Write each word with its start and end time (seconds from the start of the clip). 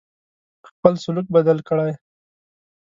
خپل 0.67 0.93
سلوک 1.03 1.27
بدل 1.35 1.57
کړی. 1.69 1.91